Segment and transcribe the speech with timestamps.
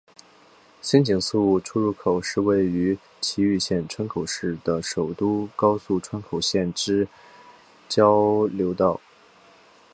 [0.81, 7.07] 新井宿出入口是位于崎玉县川口市的首都高速川口线之
[7.87, 8.99] 交流道。